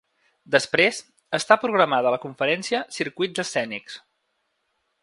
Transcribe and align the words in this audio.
Després, 0.53 1.01
està 1.39 1.57
programada 1.65 2.15
la 2.17 2.21
conferència 2.25 2.83
Circuits 2.99 3.45
escènics. 3.47 4.03